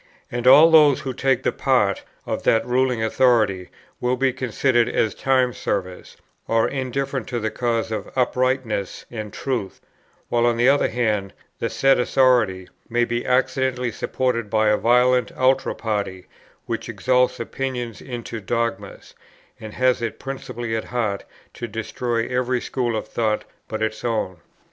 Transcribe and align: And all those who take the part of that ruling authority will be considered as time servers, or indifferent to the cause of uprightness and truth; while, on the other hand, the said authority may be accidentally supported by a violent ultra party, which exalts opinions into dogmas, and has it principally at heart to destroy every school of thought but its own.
And 0.31 0.47
all 0.47 0.71
those 0.71 1.01
who 1.01 1.13
take 1.13 1.43
the 1.43 1.51
part 1.51 2.01
of 2.25 2.41
that 2.41 2.65
ruling 2.65 3.03
authority 3.03 3.69
will 3.99 4.15
be 4.17 4.33
considered 4.33 4.89
as 4.89 5.13
time 5.13 5.53
servers, 5.53 6.17
or 6.47 6.67
indifferent 6.67 7.27
to 7.27 7.39
the 7.39 7.51
cause 7.51 7.91
of 7.91 8.09
uprightness 8.15 9.05
and 9.11 9.31
truth; 9.31 9.79
while, 10.27 10.47
on 10.47 10.57
the 10.57 10.67
other 10.67 10.89
hand, 10.89 11.33
the 11.59 11.69
said 11.69 11.99
authority 11.99 12.67
may 12.89 13.05
be 13.05 13.27
accidentally 13.27 13.91
supported 13.91 14.49
by 14.49 14.69
a 14.69 14.75
violent 14.77 15.31
ultra 15.37 15.75
party, 15.75 16.25
which 16.65 16.89
exalts 16.89 17.39
opinions 17.39 18.01
into 18.01 18.39
dogmas, 18.41 19.13
and 19.59 19.73
has 19.75 20.01
it 20.01 20.17
principally 20.17 20.75
at 20.75 20.85
heart 20.85 21.25
to 21.53 21.67
destroy 21.67 22.27
every 22.27 22.59
school 22.59 22.95
of 22.95 23.07
thought 23.07 23.43
but 23.67 23.83
its 23.83 24.03
own. 24.03 24.37